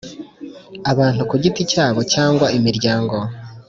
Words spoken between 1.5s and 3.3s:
cyabo cyangwa imiryango